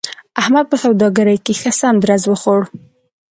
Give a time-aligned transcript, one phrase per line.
[0.41, 2.61] احمد په سوداګرۍ کې ښه سم درز و خوړ.